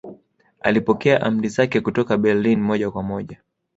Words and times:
Alipokea 0.61 1.21
amri 1.21 1.49
zake 1.49 1.81
kutoka 1.81 2.17
Berlin 2.17 2.59
moja 2.61 2.91
kwa 2.91 3.03
moja 3.03 3.41